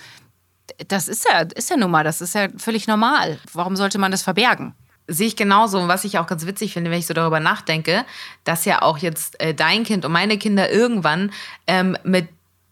[0.87, 3.39] das ist ja, ist ja nun mal, das ist ja völlig normal.
[3.53, 4.75] Warum sollte man das verbergen?
[5.07, 5.79] Sehe ich genauso.
[5.79, 8.05] Und was ich auch ganz witzig finde, wenn ich so darüber nachdenke,
[8.43, 11.31] dass ja auch jetzt äh, dein Kind und meine Kinder irgendwann
[11.65, 12.27] ähm, mit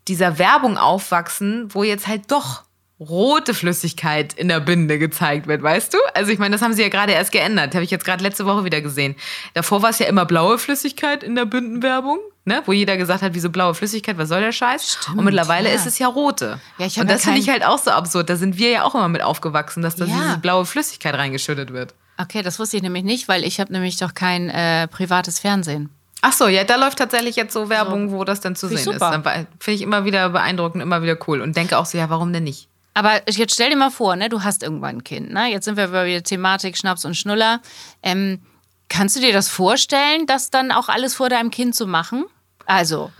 [0.07, 2.64] dieser Werbung aufwachsen, wo jetzt halt doch
[2.99, 5.97] rote Flüssigkeit in der Binde gezeigt wird, weißt du?
[6.13, 7.73] Also ich meine, das haben sie ja gerade erst geändert.
[7.75, 9.15] Habe ich jetzt gerade letzte Woche wieder gesehen.
[9.53, 12.63] Davor war es ja immer blaue Flüssigkeit in der Bindenwerbung, ne?
[12.65, 14.97] wo jeder gesagt hat, wieso blaue Flüssigkeit, was soll der Scheiß?
[15.09, 15.75] und mittlerweile ja.
[15.75, 16.59] ist es ja rote.
[16.77, 18.29] Ja, ich und ja das finde ich halt auch so absurd.
[18.29, 20.15] Da sind wir ja auch immer mit aufgewachsen, dass da Ja.
[20.15, 21.93] diese blaue Flüssigkeit reingeschüttet wird.
[22.17, 25.89] Okay, das wusste ich nämlich nicht, weil ich habe nämlich doch kein äh, privates Fernsehen.
[26.21, 28.85] Ach so, ja, da läuft tatsächlich jetzt so Werbung, wo das dann zu Finde ich
[28.85, 29.47] sehen ist.
[29.59, 32.45] Finde ich immer wieder beeindruckend, immer wieder cool und denke auch so, ja, warum denn
[32.45, 32.69] nicht?
[32.95, 35.31] Aber jetzt stell dir mal vor, ne, du hast irgendwann ein Kind.
[35.31, 35.51] Ne?
[35.51, 37.61] Jetzt sind wir bei der Thematik Schnaps und Schnuller.
[38.01, 38.41] Ähm,
[38.87, 42.25] kannst du dir das vorstellen, das dann auch alles vor deinem Kind zu machen?
[42.65, 43.11] Also,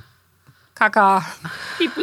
[0.76, 1.26] Kaka.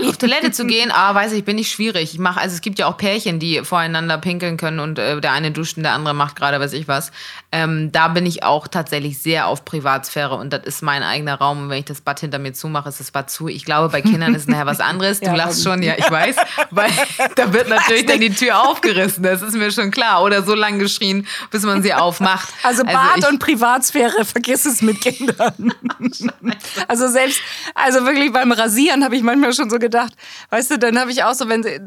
[0.09, 2.15] Auf Toilette zu gehen, ah, weiß ich, bin ich schwierig.
[2.15, 5.33] Ich mache, also es gibt ja auch Pärchen, die voreinander pinkeln können und äh, der
[5.33, 7.13] eine duscht und der andere macht gerade, weiß ich was.
[7.53, 11.65] Ähm, da bin ich auch tatsächlich sehr auf Privatsphäre und das ist mein eigener Raum.
[11.65, 13.49] Und wenn ich das Bad hinter mir zumache, ist das Bad zu.
[13.49, 15.21] Ich glaube, bei Kindern ist nachher was anderes.
[15.21, 16.37] Du Ja, lachst schon, ja, ich weiß,
[16.71, 16.91] weil
[17.37, 19.23] da wird natürlich dann die Tür aufgerissen.
[19.23, 20.23] Das ist mir schon klar.
[20.23, 22.49] Oder so lange geschrien, bis man sie aufmacht.
[22.63, 25.75] Also Bad ich- und Privatsphäre, vergiss es mit Kindern.
[26.89, 27.41] also selbst,
[27.75, 30.13] also wirklich beim Rasieren habe ich manchmal schon so gedacht,
[30.51, 31.81] weißt du, dann habe ich auch so, wenn sie,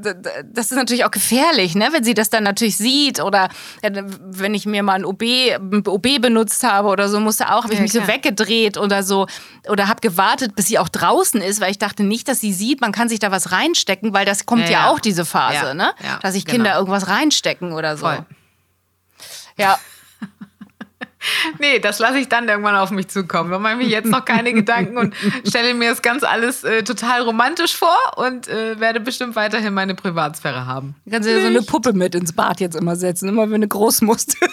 [0.45, 3.49] das ist natürlich auch gefährlich, ne, wenn sie das dann natürlich sieht oder
[3.81, 7.63] äh, wenn ich mir mal ein OB, ein OB benutzt habe oder so, musste auch,
[7.63, 8.15] habe ich Ja, mich so klar.
[8.15, 9.27] weggedreht oder so
[9.67, 12.81] oder habe gewartet, bis sie auch draußen ist, weil ich dachte nicht, dass sie sieht,
[12.81, 15.91] man kann sich da was reinstecken, weil das kommt Ja, ja, auch diese Phase, ne,
[16.21, 16.55] dass sich genau.
[16.55, 18.05] Kinder irgendwas reinstecken oder so.
[18.05, 18.25] Voll.
[19.57, 19.77] Ja,
[21.59, 23.51] Nee, das lasse ich dann irgendwann auf mich zukommen.
[23.51, 25.15] Da mache ich mir jetzt noch keine Gedanken und
[25.47, 29.95] stelle mir das ganz alles äh, total romantisch vor und äh, werde bestimmt weiterhin meine
[29.95, 30.95] Privatsphäre haben.
[31.05, 33.67] Du kannst dir so eine Puppe mit ins Bad jetzt immer setzen, immer wenn du
[33.67, 34.38] groß musst.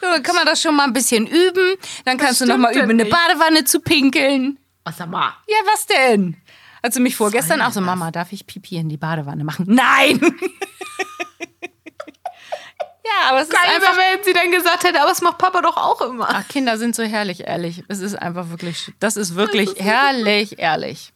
[0.00, 1.76] So, dann kann man das schon mal ein bisschen üben.
[2.04, 4.58] Dann kannst du noch mal üben, ja in eine Badewanne zu pinkeln.
[4.82, 5.32] Was sag mal?
[5.46, 6.36] Ja, was denn?
[6.82, 9.66] Als du mich vorgestern auch so, Mama, darf ich Pipi in die Badewanne machen?
[9.68, 10.20] Nein!
[13.04, 13.96] ja, aber es ist Keine einfach...
[13.96, 16.28] wenn sie dann gesagt hätte, aber das macht Papa doch auch immer.
[16.30, 17.82] Ach, Kinder sind so herrlich, ehrlich.
[17.88, 18.92] Es ist einfach wirklich...
[19.00, 21.12] Das ist wirklich herrlich, ehrlich.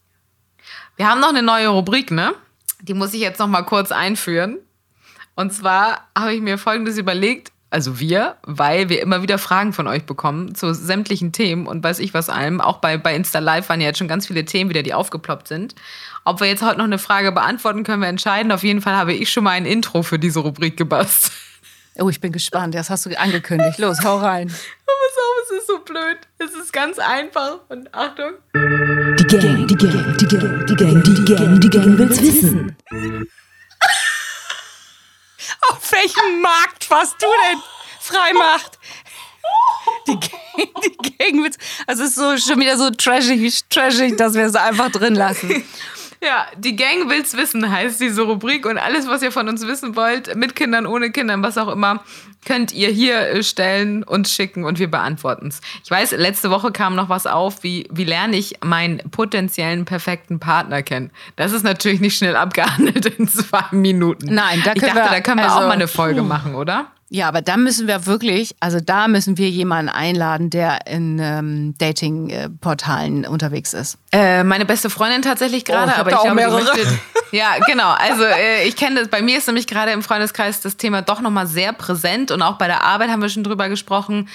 [0.97, 2.33] Wir haben noch eine neue Rubrik, ne?
[2.81, 4.57] Die muss ich jetzt noch mal kurz einführen.
[5.35, 9.87] Und zwar habe ich mir Folgendes überlegt, also wir, weil wir immer wieder Fragen von
[9.87, 12.61] euch bekommen zu sämtlichen Themen und weiß ich was allem.
[12.61, 15.47] Auch bei, bei Insta Live waren ja jetzt schon ganz viele Themen wieder, die aufgeploppt
[15.47, 15.75] sind.
[16.23, 18.51] Ob wir jetzt heute noch eine Frage beantworten, können wir entscheiden.
[18.51, 21.33] Auf jeden Fall habe ich schon mal ein Intro für diese Rubrik gebastelt.
[21.99, 22.75] Oh, ich bin gespannt.
[22.75, 23.79] Das hast du angekündigt.
[23.79, 24.47] Los, hau rein.
[24.85, 26.17] Pass auf, es ist so blöd.
[26.37, 27.59] Es ist ganz einfach.
[27.69, 28.33] Und Achtung.
[28.53, 32.75] Die Gang, die Gang, die Gang, die Gang, die Gang, die Gang will's wissen.
[35.69, 37.59] Auf welchem Markt warst du denn?
[37.99, 38.77] Freimacht.
[40.07, 41.57] Die Gang, die Gang mit,
[41.87, 45.63] also es ist so schon wieder so trashig, trashig, dass wir es einfach drin lassen.
[46.21, 49.95] Ja, die Gang will's wissen heißt diese Rubrik und alles, was ihr von uns wissen
[49.95, 52.03] wollt, mit Kindern, ohne Kindern, was auch immer,
[52.45, 55.61] könnt ihr hier äh, stellen und schicken und wir beantworten's.
[55.83, 60.39] Ich weiß, letzte Woche kam noch was auf, wie, wie lerne ich meinen potenziellen perfekten
[60.39, 61.11] Partner kennen.
[61.35, 64.33] Das ist natürlich nicht schnell abgehandelt in zwei Minuten.
[64.33, 66.55] Nein, da ich können dachte, wir- da können wir also, auch mal eine Folge machen,
[66.55, 66.87] oder?
[67.09, 71.73] Ja, aber da müssen wir wirklich, also da müssen wir jemanden einladen, der in ähm,
[71.77, 73.97] Dating-Portalen unterwegs ist.
[74.11, 76.63] Äh, meine beste Freundin tatsächlich gerade, Oh, ich hab aber da ich auch glaube, mehrere.
[76.63, 76.99] möchte-
[77.31, 77.89] Ja, genau.
[77.91, 79.09] Also äh, ich kenne das.
[79.09, 82.41] Bei mir ist nämlich gerade im Freundeskreis das Thema doch noch mal sehr präsent und
[82.41, 84.29] auch bei der Arbeit haben wir schon drüber gesprochen,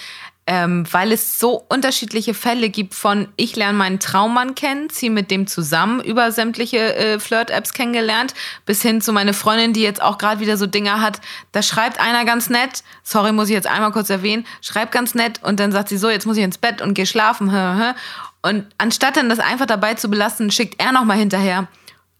[0.47, 5.31] ähm, weil es so unterschiedliche Fälle gibt von ich lerne meinen Traummann kennen, ziehe mit
[5.31, 8.35] dem zusammen über sämtliche äh, Flirt-Apps kennengelernt,
[8.67, 11.21] bis hin zu meine Freundin, die jetzt auch gerade wieder so Dinger hat.
[11.53, 15.41] Da schreibt einer ganz nett, sorry, muss ich jetzt einmal kurz erwähnen, schreibt ganz nett
[15.45, 17.51] und dann sagt sie so, jetzt muss ich ins Bett und gehe schlafen.
[17.51, 17.93] hä, hä.
[18.43, 21.69] Und anstatt dann das einfach dabei zu belassen, schickt er noch mal hinterher.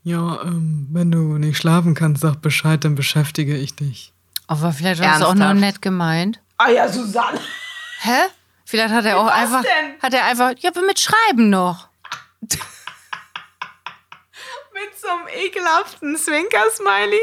[0.05, 4.13] Ja, ähm, wenn du nicht schlafen kannst, sag Bescheid, dann beschäftige ich dich.
[4.47, 6.41] Aber vielleicht war das auch nur nett gemeint.
[6.59, 7.41] Ah ja, Susanne.
[8.05, 8.29] Hä?
[8.65, 9.95] Vielleicht hat er auch einfach, denn?
[10.03, 11.89] hat er einfach, ja, aber mit Schreiben noch.
[14.73, 17.21] Mit so einem ekelhaften Zwinker-Smiley.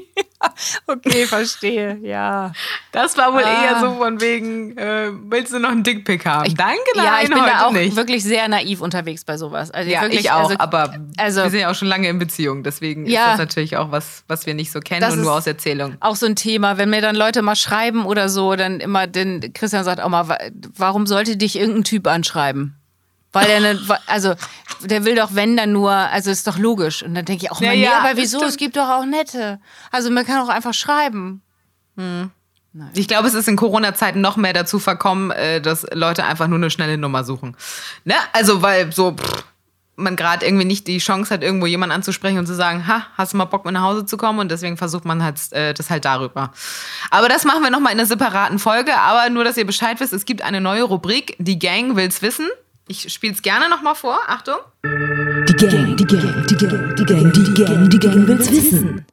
[0.86, 2.52] Okay, verstehe, ja.
[2.92, 3.64] Das war wohl Ah.
[3.64, 6.54] eher so von wegen, äh, willst du noch einen Dickpick haben?
[6.54, 7.96] Danke, nein, ja, ich bin da auch nicht.
[7.96, 9.70] wirklich sehr naiv unterwegs bei sowas.
[9.70, 12.18] Also Ja, wirklich, ich auch, also, aber also- wir sind ja auch schon lange in
[12.18, 13.22] Beziehung, deswegen Ja.
[13.24, 15.96] ist das natürlich auch was, was wir nicht so kennen und nur aus Erzählung.
[16.00, 19.52] auch so ein Thema, wenn mir dann Leute mal schreiben oder so, dann immer, den
[19.52, 20.38] Christian sagt auch mal, wa-
[20.76, 22.76] warum sollte dich irgendein Typ anschreiben?
[23.32, 24.34] Weil der, ne, also,
[24.80, 27.02] der will doch, wenn dann nur, also ist doch logisch.
[27.02, 28.42] Und dann denke ich auch Ja, nee, ja, aber wieso?
[28.42, 29.60] Es gibt doch auch nette.
[29.90, 31.42] Also man kann auch einfach schreiben.
[32.94, 36.58] Ich glaube, es ist in Corona-Zeiten noch mehr dazu verkommen, äh, dass Leute einfach nur
[36.58, 37.56] eine schnelle Nummer suchen.
[38.04, 38.14] Ne?
[38.32, 39.44] Also, weil so pff,
[39.96, 43.32] man gerade irgendwie nicht die Chance hat, irgendwo jemanden anzusprechen und zu sagen, ha, hast
[43.32, 44.38] du mal Bock, mit nach Hause zu kommen?
[44.38, 46.52] Und deswegen versucht man halt äh, das halt darüber.
[47.10, 48.94] Aber das machen wir nochmal in einer separaten Folge.
[48.98, 52.48] Aber nur, dass ihr Bescheid wisst, es gibt eine neue Rubrik, die Gang will's wissen.
[52.88, 54.20] Ich spiele es gerne nochmal vor.
[54.28, 54.58] Achtung.
[54.84, 59.04] Die Gang, die Gang, die Gang, die Gang, die Gang, die Gang will's wissen.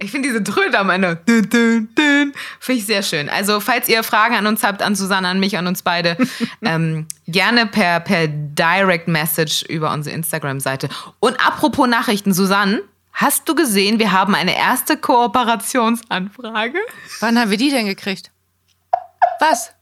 [0.00, 1.20] Ich finde diese Tröte am Ende.
[1.26, 2.32] Finde
[2.68, 3.28] ich sehr schön.
[3.28, 6.16] Also, falls ihr Fragen an uns habt, an Susanne, an mich, an uns beide,
[6.62, 10.88] ähm, gerne per, per Direct Message über unsere Instagram-Seite.
[11.20, 16.78] Und apropos Nachrichten, Susanne, hast du gesehen, wir haben eine erste Kooperationsanfrage
[17.20, 18.32] Wann haben wir die denn gekriegt?
[19.38, 19.72] Was?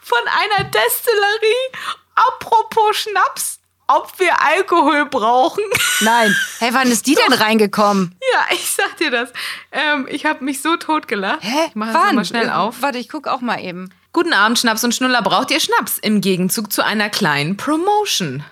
[0.00, 2.03] von einer Destillerie.
[2.14, 5.62] Apropos Schnaps, ob wir Alkohol brauchen.
[6.00, 6.34] Nein.
[6.58, 8.14] Hey, wann ist die denn reingekommen?
[8.32, 9.32] ja, ich sag dir das.
[9.72, 11.40] Ähm, ich habe mich so totgelacht.
[11.42, 11.66] Hä?
[11.68, 12.14] Ich mache wann?
[12.16, 12.82] mal schnell auf.
[12.82, 13.90] Warte, ich guck auch mal eben.
[14.12, 15.22] Guten Abend, Schnaps und Schnuller.
[15.22, 18.44] Braucht ihr Schnaps im Gegenzug zu einer kleinen Promotion?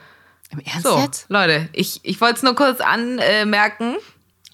[0.50, 1.26] Im Ernst So, jetzt?
[1.28, 3.96] Leute, ich, ich wollte es nur kurz anmerken.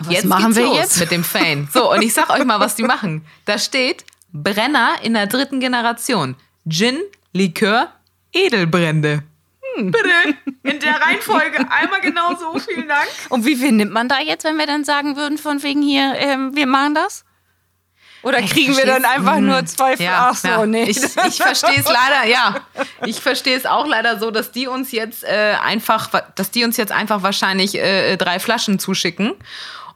[0.00, 1.00] Was jetzt machen wir los jetzt?
[1.00, 1.66] mit dem Fane.
[1.72, 3.26] So, und ich sag euch mal, was die machen.
[3.46, 6.36] Da steht Brenner in der dritten Generation.
[6.68, 7.00] Gin,
[7.32, 7.90] Likör,
[8.32, 9.22] Edelbrände.
[9.74, 9.90] Hm.
[9.90, 12.58] Bitte, in der Reihenfolge einmal genau so.
[12.58, 13.08] Vielen Dank.
[13.28, 16.14] Und wie viel nimmt man da jetzt, wenn wir dann sagen würden, von wegen hier,
[16.18, 17.24] ähm, wir machen das?
[18.22, 20.66] Oder kriegen wir dann einfach nur zwei Ja, Ach so, ja.
[20.66, 20.84] nee.
[20.84, 22.56] Ich, ich verstehe es leider, ja.
[23.06, 26.76] Ich verstehe es auch leider so, dass die uns jetzt äh, einfach, dass die uns
[26.76, 29.34] jetzt einfach wahrscheinlich äh, drei Flaschen zuschicken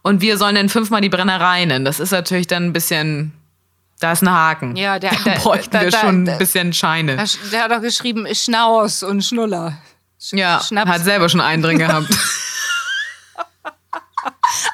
[0.03, 1.85] und wir sollen dann fünfmal die Brennerei nennen.
[1.85, 3.33] Das ist natürlich dann ein bisschen,
[4.03, 4.77] da ist ein Haken.
[4.77, 7.17] Ja, der- da der- bräuchten da- wir da- schon ein bisschen Scheine.
[7.17, 9.79] Der, der hat doch geschrieben, Schnaus und Schnuller.
[10.21, 10.91] Sch- Ja, Schnaps.
[10.91, 12.07] hat selber schon einen drin gehabt.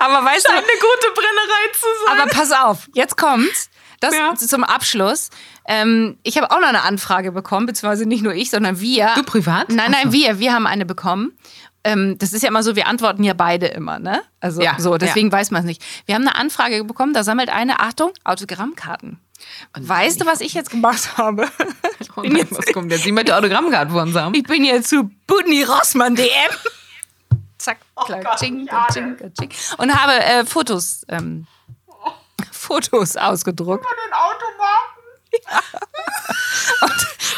[0.01, 2.21] Aber weißt du, Eine gute Brennerei zu sein.
[2.21, 3.71] aber pass auf, jetzt kommt's.
[4.01, 4.35] Das Ja.
[4.37, 5.31] zum Abschluss.
[5.67, 9.11] Ähm, ich habe auch noch eine Anfrage bekommen, beziehungsweise nicht nur ich, sondern wir.
[9.17, 9.71] Du privat?
[9.71, 10.39] Nein, nein, wir.
[10.39, 11.37] Wir haben eine bekommen.
[11.89, 14.23] Ähm, das ist ja immer so, wir antworten ja beide immer, ne?
[14.41, 15.33] Also Ja, so, deswegen ja.
[15.33, 15.83] weiß man es nicht.
[16.07, 19.19] Wir haben eine Anfrage bekommen, da sammelt eine, Achtung, Autogrammkarten.
[19.79, 21.49] weißt du, was ich jetzt gemacht habe?
[22.17, 23.05] Oh nein, was kommt jetzt?
[23.05, 24.35] Sie möchte Autogrammkarte von uns haben.
[24.35, 26.29] Ich bin jetzt zu Budni Rossmann DM.
[27.59, 29.51] Zack, Oh klack, ching, ching, ching.
[29.79, 31.47] Und habe äh, Fotos, ähm,
[32.51, 33.85] Fotos ausgedruckt.
[33.85, 34.99] Den Automaten.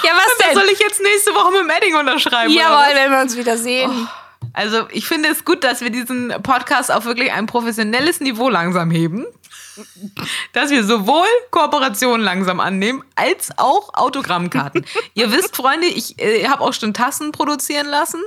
[0.04, 0.54] Ja, was Da denn?
[0.54, 2.52] soll ich jetzt nächste Woche mit dem Edding unterschreiben?
[2.52, 4.08] Jawohl, wenn wir uns wieder sehen.
[4.52, 8.90] Also ich finde es gut, dass wir diesen Podcast auf wirklich ein professionelles Niveau langsam
[8.90, 9.26] heben.
[10.52, 14.84] Dass wir sowohl Kooperationen langsam annehmen, als auch Autogrammkarten.
[15.14, 18.20] Ihr wisst, Freunde, ich äh, habe auch schon Tassen produzieren lassen.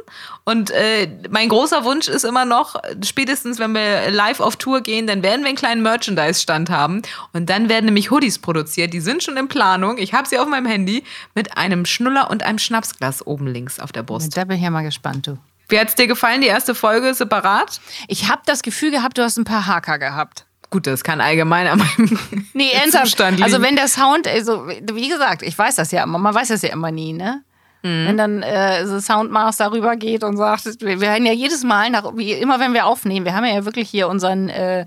[0.46, 5.08] Und äh, mein großer Wunsch ist immer noch, spätestens wenn wir live auf Tour gehen,
[5.08, 7.02] dann werden wir einen kleinen Merchandise-Stand haben.
[7.34, 8.94] Und dann werden nämlich Hoodies produziert.
[8.94, 9.98] Die sind schon in Planung.
[9.98, 11.04] Ich habe sie auf meinem Handy
[11.36, 14.36] mit einem Schnuller und einem Schnapsglas oben links auf der Brust.
[14.36, 15.38] Da bin ich ja mal gespannt, du.
[15.74, 17.82] Wie hat's dir gefallen, die erste Folge separat?
[18.08, 20.46] Ich habe das Gefühl gehabt, du hast ein paar Haker gehabt.
[20.70, 22.20] Gut, das kann allgemein an meinem
[22.54, 23.06] Nee, ernsthaft.
[23.08, 23.44] Zustand liegen.
[23.44, 26.62] Also wenn der Sound, also wie gesagt, ich weiß das ja immer, man weiß das
[26.62, 27.42] ja immer nie, ne?
[27.86, 32.16] wenn dann äh, so Soundmaster rübergeht und sagt, wir, wir hören ja jedes Mal, nach,
[32.16, 34.86] wie immer wenn wir aufnehmen, wir haben ja wirklich hier unseren äh,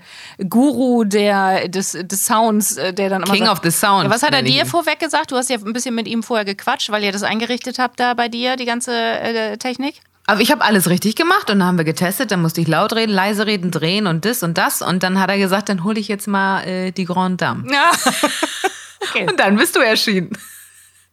[0.49, 4.05] Guru der, des, des Sounds, äh, der dann immer King sagt, of the Sound.
[4.05, 5.31] Ja, was hat er dir vorweg gesagt?
[5.31, 8.15] Du hast ja ein bisschen mit ihm vorher gequatscht, weil ihr das eingerichtet habt da
[8.15, 10.01] bei dir, die ganze äh, Technik.
[10.27, 12.31] Aber ich habe alles richtig gemacht und dann haben wir getestet.
[12.33, 14.83] Dann musste ich laut reden, leise reden, drehen und das und das.
[14.83, 17.73] Und dann hat er gesagt, dann hole ich jetzt mal äh, die Grande Dame.
[17.73, 17.91] Ja.
[19.01, 19.27] okay.
[19.29, 20.31] Und dann bist du erschienen.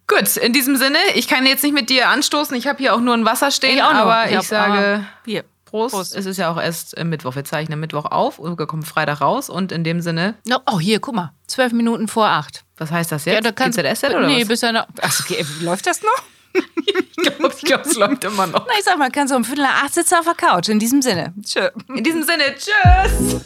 [0.07, 2.55] Gut, in diesem Sinne, ich kann jetzt nicht mit dir anstoßen.
[2.57, 5.43] Ich habe hier auch nur ein Wasser stehen, Ich aber ich, hab, sage äh, hier.
[5.65, 5.95] Prost.
[5.95, 6.15] Prost.
[6.15, 7.35] Es ist ja auch erst äh, Mittwoch.
[7.35, 9.49] Wir zeichnen Mittwoch auf und wir kommen Freitag raus.
[9.49, 11.33] Und in dem Sinne, No, oh, hier, guck mal.
[11.47, 12.63] Zwölf Minuten vor acht.
[12.77, 13.45] was heißt das jetzt?
[13.45, 14.47] da kannst, GZSZ oder nee, was?
[14.47, 14.87] bis ja noch.
[15.01, 16.23] Ach, okay, läuft das noch?
[16.53, 18.65] Ich glaube, glaub, es läuft immer noch.
[18.67, 20.69] Na, ich sag mal, kannst du um Viertel nach acht sitzen auf der Couch.
[20.69, 21.33] In diesem Sinne.
[21.43, 21.69] Tschö.
[21.87, 23.41] In diesem Sinne, tschüss.